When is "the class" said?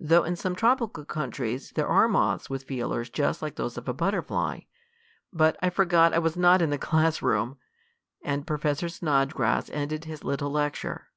6.70-7.22